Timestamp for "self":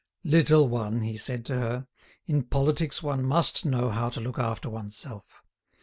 4.97-5.43